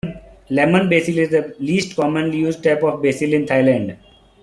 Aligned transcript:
Lemon 0.49 0.89
basil 0.89 1.19
is 1.19 1.29
the 1.29 1.55
least 1.59 1.95
commonly 1.95 2.39
used 2.39 2.63
type 2.63 2.81
of 2.81 3.03
basil 3.03 3.31
in 3.33 3.45
Thailand. 3.45 3.97